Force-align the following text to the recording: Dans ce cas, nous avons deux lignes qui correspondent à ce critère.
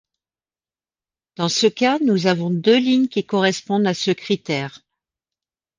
Dans 1.35 1.47
ce 1.47 1.67
cas, 1.67 1.99
nous 1.99 2.25
avons 2.25 2.49
deux 2.49 2.79
lignes 2.79 3.07
qui 3.07 3.23
correspondent 3.23 3.85
à 3.85 3.93
ce 3.93 4.09
critère. 4.09 4.81